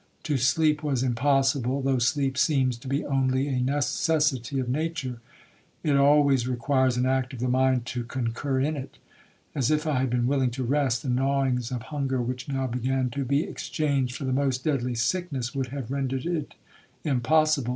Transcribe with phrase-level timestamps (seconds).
[0.23, 1.83] To sleep was impossible.
[1.83, 5.21] Though sleep seems to be only a necessity of nature,
[5.83, 8.97] it always requires an act of the mind to concur in it.
[9.53, 13.11] And if I had been willing to rest, the gnawings of hunger, which now began
[13.11, 16.55] to be exchanged for the most deadly sickness, would have rendered it
[17.03, 17.69] impossible.